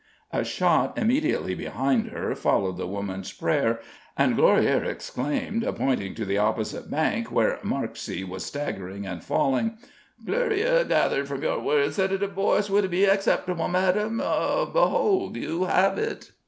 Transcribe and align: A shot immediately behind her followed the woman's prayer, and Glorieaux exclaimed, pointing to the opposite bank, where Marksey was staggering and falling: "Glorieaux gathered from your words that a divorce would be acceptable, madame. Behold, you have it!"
A 0.31 0.43
shot 0.43 0.97
immediately 0.97 1.53
behind 1.53 2.07
her 2.07 2.33
followed 2.33 2.77
the 2.77 2.87
woman's 2.87 3.31
prayer, 3.31 3.79
and 4.17 4.35
Glorieaux 4.35 4.87
exclaimed, 4.89 5.63
pointing 5.75 6.15
to 6.15 6.25
the 6.25 6.39
opposite 6.39 6.89
bank, 6.89 7.31
where 7.31 7.59
Marksey 7.61 8.23
was 8.23 8.43
staggering 8.43 9.05
and 9.05 9.23
falling: 9.23 9.77
"Glorieaux 10.25 10.85
gathered 10.85 11.27
from 11.27 11.43
your 11.43 11.59
words 11.61 11.97
that 11.97 12.11
a 12.11 12.17
divorce 12.17 12.67
would 12.67 12.89
be 12.89 13.05
acceptable, 13.05 13.67
madame. 13.67 14.17
Behold, 14.17 15.37
you 15.37 15.65
have 15.65 15.99
it!" 15.99 16.31